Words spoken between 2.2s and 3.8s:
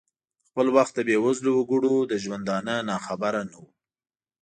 ژوندانه ناخبره نه ؤ.